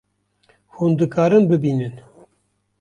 Hûn 0.75 0.91
dikarin 0.99 1.43
bibînin 1.49 1.95